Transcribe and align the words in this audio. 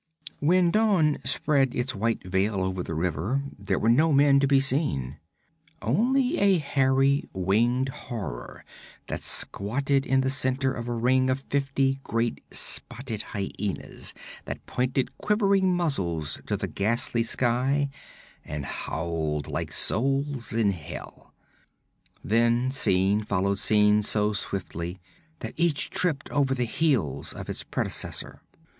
When 0.39 0.71
dawn 0.71 1.19
spread 1.23 1.75
its 1.75 1.93
white 1.93 2.23
veil 2.27 2.61
over 2.63 2.81
the 2.81 2.95
river, 2.95 3.43
there 3.59 3.77
were 3.77 3.85
no 3.87 4.11
men 4.11 4.39
to 4.39 4.47
be 4.47 4.59
seen: 4.59 5.19
only 5.79 6.39
a 6.39 6.57
hairy 6.57 7.29
winged 7.35 7.89
horror 7.89 8.65
that 9.05 9.21
squatted 9.21 10.07
in 10.07 10.21
the 10.21 10.29
center 10.31 10.73
of 10.73 10.87
a 10.87 10.91
ring 10.95 11.29
of 11.29 11.41
fifty 11.43 11.99
great 12.03 12.43
spotted 12.49 13.21
hyenas 13.21 14.15
that 14.45 14.65
pointed 14.65 15.15
quivering 15.19 15.75
muzzles 15.75 16.41
to 16.47 16.57
the 16.57 16.67
ghastly 16.67 17.21
sky 17.21 17.91
and 18.43 18.65
howled 18.65 19.47
like 19.47 19.71
souls 19.71 20.51
in 20.51 20.71
hell. 20.71 21.31
Then 22.23 22.71
scene 22.71 23.21
followed 23.23 23.59
scene 23.59 24.01
so 24.01 24.33
swiftly 24.33 24.99
that 25.41 25.53
each 25.57 25.91
tripped 25.91 26.27
over 26.31 26.55
the 26.55 26.65
heels 26.65 27.33
of 27.33 27.51
its 27.51 27.61
predecessor. 27.61 28.41